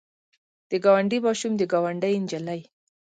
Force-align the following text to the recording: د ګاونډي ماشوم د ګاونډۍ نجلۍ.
د 0.69 0.71
ګاونډي 0.85 1.19
ماشوم 1.25 1.53
د 1.57 1.63
ګاونډۍ 1.71 2.13
نجلۍ. 2.23 2.61